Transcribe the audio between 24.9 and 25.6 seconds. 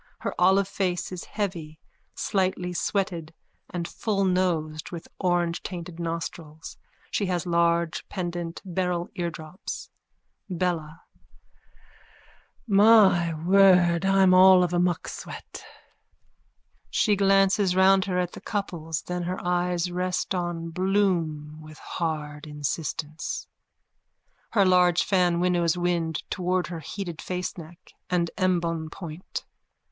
fan